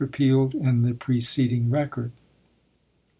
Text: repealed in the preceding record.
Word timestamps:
repealed 0.01 0.55
in 0.55 0.81
the 0.81 0.95
preceding 0.95 1.69
record. 1.69 2.11